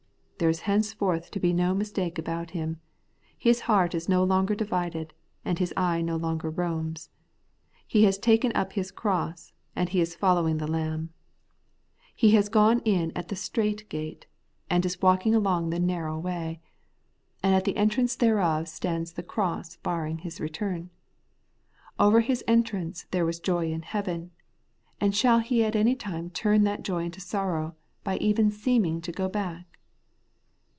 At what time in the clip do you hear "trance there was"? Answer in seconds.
22.63-23.39